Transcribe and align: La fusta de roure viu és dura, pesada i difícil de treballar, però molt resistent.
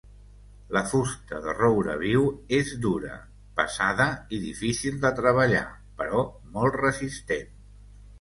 La 0.75 0.81
fusta 0.91 1.41
de 1.41 1.51
roure 1.57 1.97
viu 2.03 2.23
és 2.59 2.71
dura, 2.85 3.17
pesada 3.59 4.07
i 4.37 4.39
difícil 4.47 4.97
de 5.05 5.13
treballar, 5.21 5.63
però 6.01 6.25
molt 6.57 6.79
resistent. 6.83 7.53